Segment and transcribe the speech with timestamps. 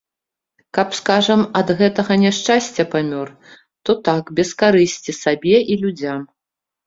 [0.77, 3.27] Каб, скажам, ад гэтага няшчасця памёр,
[3.89, 6.19] то так, без карысці сабе і людзям.